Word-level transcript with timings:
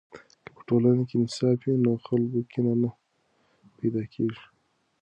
که 0.45 0.49
په 0.55 0.61
ټولنه 0.67 1.03
کې 1.09 1.15
انصاف 1.19 1.59
وي، 1.63 1.75
نو 1.83 1.91
خلکو 2.05 2.39
کې 2.43 2.49
کینه 2.51 2.73
نه 2.81 2.89
پیدا 3.77 4.03
کیږي. 4.13 4.43